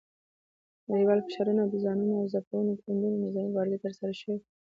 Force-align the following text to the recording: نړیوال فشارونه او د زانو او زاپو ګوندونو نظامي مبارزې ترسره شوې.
نړیوال 0.91 1.19
فشارونه 1.27 1.61
او 1.63 1.69
د 1.71 1.75
زانو 1.83 2.07
او 2.19 2.25
زاپو 2.33 2.57
ګوندونو 2.83 3.21
نظامي 3.25 3.49
مبارزې 3.51 3.77
ترسره 3.85 4.13
شوې. 4.21 4.37